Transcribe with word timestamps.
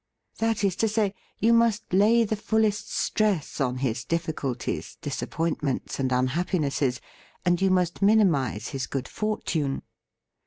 That 0.39 0.63
is 0.63 0.75
to 0.77 0.87
say, 0.87 1.13
you 1.37 1.53
must 1.53 1.93
lay 1.93 2.23
the 2.23 2.35
fullest 2.35 2.91
stress 2.91 3.61
on 3.61 3.77
his 3.85 4.03
difficulties, 4.03 4.97
disap 5.03 5.29
pointments 5.29 5.99
and 5.99 6.09
unhappinesses, 6.11 6.99
and 7.45 7.61
you 7.61 7.69
must 7.69 8.01
minimise 8.01 8.69
his 8.69 8.87
good 8.87 9.07
fortune. 9.07 9.83